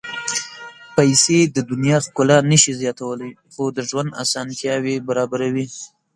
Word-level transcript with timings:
پېسې 0.95 1.39
د 1.55 1.57
دنیا 1.71 1.97
ښکلا 2.05 2.37
نه 2.51 2.57
شي 2.63 2.73
زیاتولی، 2.81 3.31
خو 3.53 3.63
د 3.75 3.79
ژوند 3.89 4.09
اسانتیاوې 4.23 4.95
برابروي. 5.07 5.67